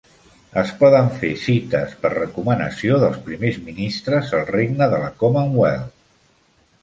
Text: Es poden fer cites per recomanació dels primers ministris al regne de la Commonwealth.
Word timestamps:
Es 0.59 0.69
poden 0.77 1.09
fer 1.17 1.29
cites 1.41 1.91
per 2.05 2.11
recomanació 2.13 2.97
dels 3.05 3.19
primers 3.27 3.59
ministris 3.67 4.33
al 4.39 4.49
regne 4.49 4.87
de 4.95 5.03
la 5.05 5.11
Commonwealth. 5.25 5.93